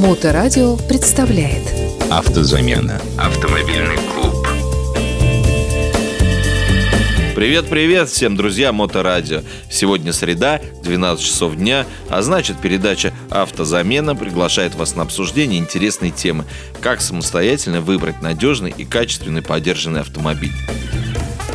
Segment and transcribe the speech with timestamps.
[0.00, 1.62] Моторадио представляет
[2.10, 3.02] Автозамена.
[3.18, 4.34] Автомобильный клуб.
[7.36, 9.42] Привет-привет всем, друзья Моторадио.
[9.70, 16.46] Сегодня среда, 12 часов дня, а значит передача «Автозамена» приглашает вас на обсуждение интересной темы
[16.80, 20.54] «Как самостоятельно выбрать надежный и качественный поддержанный автомобиль».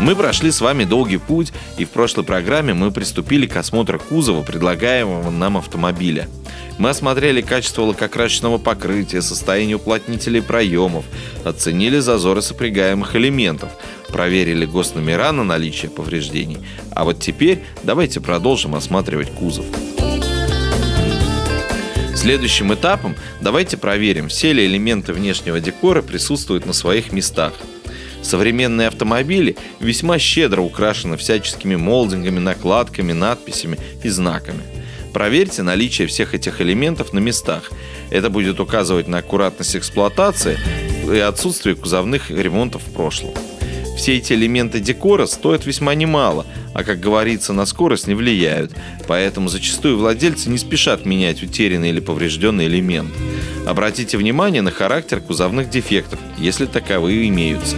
[0.00, 4.42] Мы прошли с вами долгий путь, и в прошлой программе мы приступили к осмотру кузова
[4.42, 6.26] предлагаемого нам автомобиля.
[6.78, 11.04] Мы осмотрели качество лакокрасочного покрытия, состояние уплотнителей проемов,
[11.44, 13.68] оценили зазоры сопрягаемых элементов,
[14.08, 16.58] проверили госномера на наличие повреждений.
[16.92, 19.66] А вот теперь давайте продолжим осматривать кузов.
[22.16, 27.52] Следующим этапом давайте проверим, все ли элементы внешнего декора присутствуют на своих местах–
[28.22, 34.62] Современные автомобили весьма щедро украшены всяческими молдингами, накладками, надписями и знаками.
[35.12, 37.70] Проверьте наличие всех этих элементов на местах.
[38.10, 40.58] Это будет указывать на аккуратность эксплуатации
[41.12, 43.34] и отсутствие кузовных ремонтов в прошлом.
[43.96, 48.72] Все эти элементы декора стоят весьма немало, а, как говорится, на скорость не влияют,
[49.06, 53.10] поэтому зачастую владельцы не спешат менять утерянный или поврежденный элемент.
[53.66, 57.76] Обратите внимание на характер кузовных дефектов, если таковые имеются.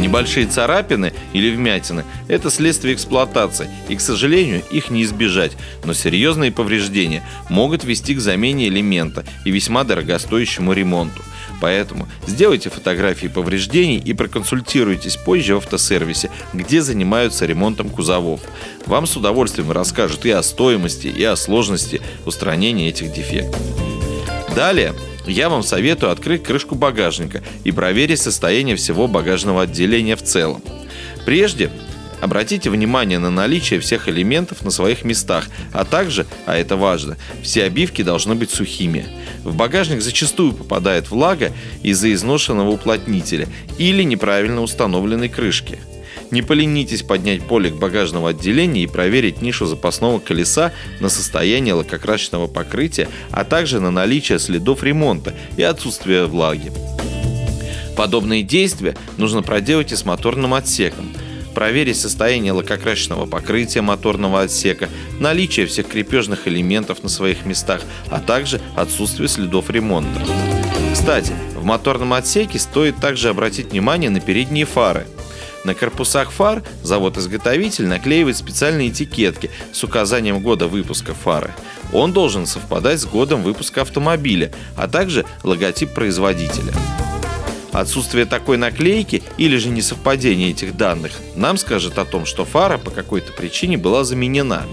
[0.00, 5.52] Небольшие царапины или вмятины– это следствие эксплуатации, и, к сожалению, их не избежать,
[5.84, 11.22] но серьезные повреждения могут вести к замене элемента и весьма дорогостоящему ремонту.
[11.60, 18.40] Поэтому сделайте фотографии повреждений и проконсультируйтесь позже в автосервисе, где занимаются ремонтом кузовов.
[18.86, 23.60] Вам с удовольствием расскажут и о стоимости, и о сложности устранения этих дефектов.
[24.56, 24.94] Далее
[25.30, 30.62] я вам советую открыть крышку багажника и проверить состояние всего багажного отделения в целом.
[31.24, 31.70] Прежде
[32.20, 37.64] Обратите внимание на наличие всех элементов на своих местах, а также, а это важно, все
[37.64, 39.06] обивки должны быть сухими.
[39.42, 41.50] В багажник зачастую попадает влага
[41.82, 45.78] из-за изношенного уплотнителя или неправильно установленной крышки–
[46.30, 53.08] не поленитесь поднять полик багажного отделения и проверить нишу запасного колеса на состояние лакокрасочного покрытия,
[53.30, 56.72] а также на наличие следов ремонта и отсутствие влаги.
[57.96, 61.12] Подобные действия нужно проделать и с моторным отсеком.
[61.54, 68.60] Проверить состояние лакокрасочного покрытия моторного отсека, наличие всех крепежных элементов на своих местах, а также
[68.76, 70.20] отсутствие следов ремонта.
[70.92, 75.06] Кстати, в моторном отсеке стоит также обратить внимание на передние фары–
[75.64, 81.52] на корпусах фар завод-изготовитель наклеивает специальные этикетки с указанием года выпуска фары.
[81.92, 86.72] Он должен совпадать с годом выпуска автомобиля, а также логотип производителя.
[87.72, 92.90] Отсутствие такой наклейки или же несовпадение этих данных нам скажет о том, что фара по
[92.90, 94.64] какой-то причине была заменена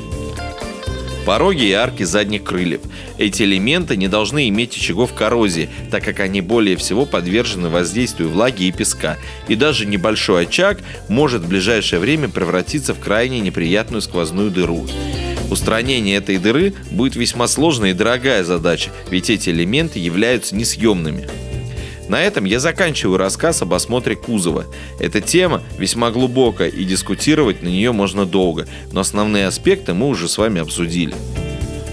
[1.27, 2.79] пороги и арки задних крыльев.
[3.17, 8.63] Эти элементы не должны иметь очагов коррозии, так как они более всего подвержены воздействию влаги
[8.63, 9.17] и песка,
[9.49, 10.79] и даже небольшой очаг
[11.09, 14.87] может в ближайшее время превратиться в крайне неприятную сквозную дыру.
[15.51, 21.27] Устранение этой дыры будет весьма сложная и дорогая задача, ведь эти элементы являются несъемными.
[22.07, 24.65] На этом я заканчиваю рассказ об осмотре кузова.
[24.99, 30.27] Эта тема весьма глубокая и дискутировать на нее можно долго, но основные аспекты мы уже
[30.27, 31.15] с вами обсудили.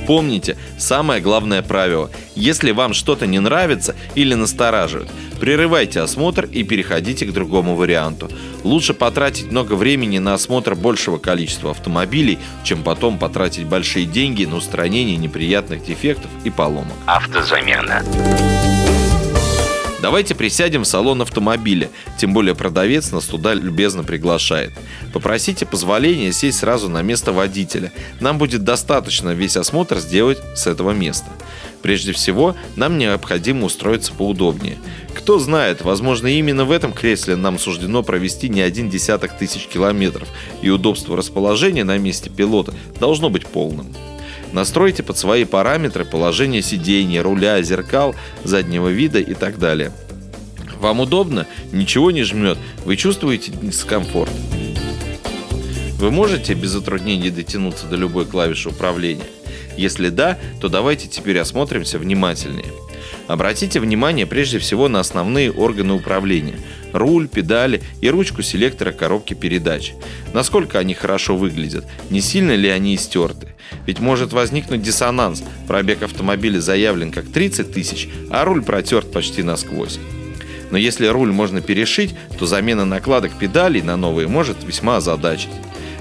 [0.07, 2.11] Помните, самое главное правило.
[2.35, 5.11] Если вам что-то не нравится или настораживает,
[5.41, 8.29] прерывайте осмотр и переходите к другому варианту.
[8.65, 14.57] Лучше потратить много времени на осмотр большего количества автомобилей, чем потом потратить большие деньги на
[14.57, 16.95] устранение неприятных дефектов и поломок.
[17.07, 18.03] Автозамена.
[20.05, 21.89] Давайте присядем в салон автомобиля,
[22.19, 24.71] тем более продавец нас туда любезно приглашает.
[25.15, 27.91] Попросите позволения сесть сразу на место водителя.
[28.21, 31.31] Нам будет достаточно весь осмотр сделать с этого места.
[31.81, 34.77] Прежде всего, нам необходимо устроиться поудобнее.
[35.15, 40.29] Кто знает, возможно, именно в этом кресле нам суждено провести не один десяток тысяч километров,
[40.61, 43.87] и удобство расположения на месте пилота должно быть полным.
[44.55, 48.15] Настройте под свои параметры положение сидения, руля, зеркал,
[48.45, 49.91] заднего вида и так далее.
[50.79, 51.49] Вам удобно?
[51.73, 52.57] Ничего не жмет?
[52.85, 54.31] Вы чувствуете дискомфорт?
[55.99, 59.27] Вы можете без затруднений дотянуться до любой клавиши управления?
[59.77, 62.73] Если да, то давайте теперь осмотримся внимательнее.
[63.27, 66.61] Обратите внимание прежде всего на основные органы управления–
[66.95, 69.93] руль, педали и ручку селектора коробки передач.
[70.33, 73.49] Насколько они хорошо выглядят, не сильно ли они истерты.
[73.87, 79.99] Ведь может возникнуть диссонанс, пробег автомобиля заявлен как 30 тысяч, а руль протерт почти насквозь.
[80.71, 85.51] Но если руль можно перешить, то замена накладок педалей на новые может весьма озадачить.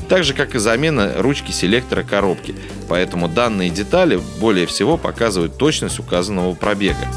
[0.10, 2.54] так же как и замена ручки селектора коробки,
[2.88, 7.08] поэтому данные детали более всего показывают точность указанного пробега.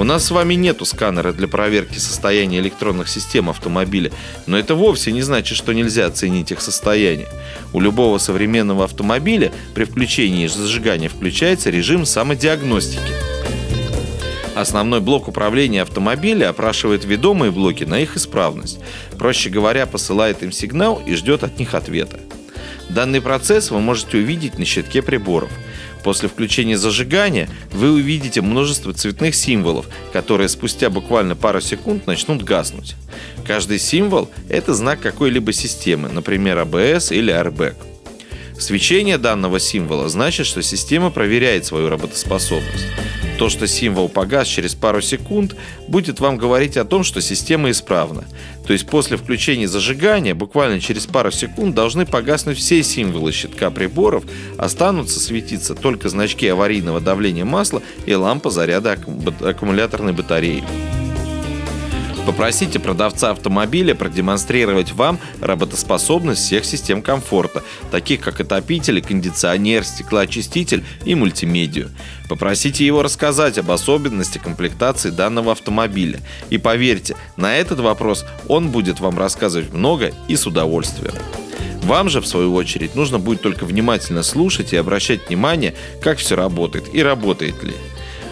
[0.00, 4.10] У нас с вами нету сканера для проверки состояния электронных систем автомобиля,
[4.46, 7.28] но это вовсе не значит, что нельзя оценить их состояние.
[7.74, 13.12] У любого современного автомобиля при включении зажигания включается режим самодиагностики.
[14.54, 18.78] Основной блок управления автомобиля опрашивает ведомые блоки на их исправность.
[19.18, 22.18] Проще говоря, посылает им сигнал и ждет от них ответа.
[22.88, 25.50] Данный процесс вы можете увидеть на щитке приборов–
[26.02, 32.96] После включения зажигания вы увидите множество цветных символов, которые спустя буквально пару секунд начнут гаснуть.
[33.46, 37.74] Каждый символ– это знак какой-либо системы, например, ABS или Airbag.
[38.60, 42.84] Свечение данного символа значит, что система проверяет свою работоспособность.
[43.38, 45.56] То, что символ погас через пару секунд,
[45.88, 48.24] будет вам говорить о том, что система исправна.
[48.66, 54.24] То есть после включения зажигания буквально через пару секунд должны погаснуть все символы щитка приборов,
[54.58, 58.98] останутся светиться только значки аварийного давления масла и лампа заряда
[59.40, 60.62] аккумуляторной батареи.
[62.30, 71.16] Попросите продавца автомобиля продемонстрировать вам работоспособность всех систем комфорта, таких как отопители, кондиционер, стеклоочиститель и
[71.16, 71.90] мультимедию.
[72.28, 76.20] Попросите его рассказать об особенности комплектации данного автомобиля.
[76.50, 81.14] И поверьте, на этот вопрос он будет вам рассказывать много и с удовольствием.
[81.82, 86.36] Вам же, в свою очередь, нужно будет только внимательно слушать и обращать внимание, как все
[86.36, 87.74] работает и работает ли.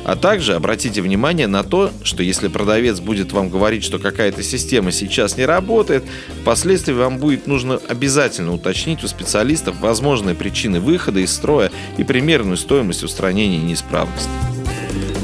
[0.08, 4.90] А также обратите внимание на то, что если продавец будет вам говорить, что какая-то система
[4.90, 6.02] сейчас не работает,
[6.40, 12.56] впоследствии вам будет нужно обязательно уточнить у специалистов возможные причины выхода из строя и примерную
[12.56, 14.57] стоимость устранения неисправности.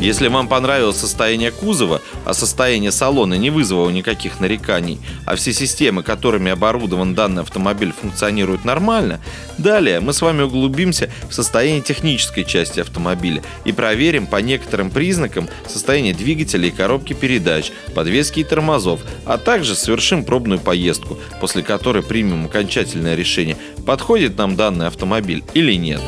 [0.04, 6.02] Если вам понравилось состояние кузова, а состояние салона не вызвало никаких нареканий, а все системы,
[6.02, 9.18] которыми оборудован данный автомобиль, функционируют нормально,
[9.56, 15.48] далее мы с вами углубимся в состояние технической части автомобиля и проверим по некоторым признакам
[15.66, 22.02] состояние двигателя и коробки передач, подвески и тормозов, а также совершим пробную поездку, после которой
[22.02, 26.02] примем окончательное решение, подходит нам данный автомобиль или нет.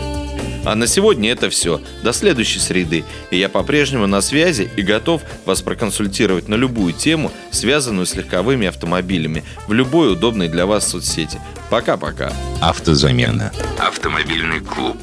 [0.66, 1.80] А на сегодня это все.
[2.02, 3.04] До следующей среды.
[3.30, 8.66] И я по-прежнему на связи и готов вас проконсультировать на любую тему, связанную с легковыми
[8.66, 11.38] автомобилями, в любой удобной для вас соцсети.
[11.70, 12.32] Пока-пока.
[12.60, 13.52] Автозамена.
[13.78, 14.98] Автомобильный клуб.